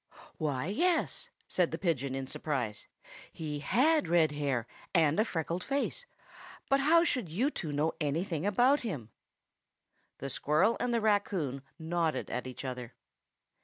[0.39, 2.87] "Why, yes!" said the pigeon, in surprise.
[3.31, 6.07] "He had red hair and a freckled face;
[6.69, 9.11] but how should you two know anything about him?"
[10.17, 12.95] The squirrel and the raccoon nodded at each other.